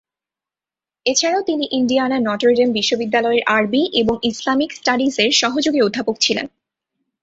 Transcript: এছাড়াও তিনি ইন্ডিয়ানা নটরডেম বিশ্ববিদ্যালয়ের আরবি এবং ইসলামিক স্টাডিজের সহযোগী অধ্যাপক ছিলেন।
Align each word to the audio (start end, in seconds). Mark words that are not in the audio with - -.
এছাড়াও 1.05 1.41
তিনি 1.41 1.65
ইন্ডিয়ানা 1.71 2.17
নটরডেম 2.19 2.69
বিশ্ববিদ্যালয়ের 2.73 3.43
আরবি 3.47 3.81
এবং 3.93 4.15
ইসলামিক 4.23 4.69
স্টাডিজের 4.71 5.29
সহযোগী 5.41 5.79
অধ্যাপক 5.81 6.15
ছিলেন। 6.19 6.45